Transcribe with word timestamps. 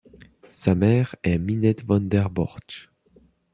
Sa 0.47 0.73
mère 0.73 1.15
est 1.21 1.37
Minette 1.37 1.85
von 1.85 1.99
der 1.99 2.31
Borch. 2.31 2.91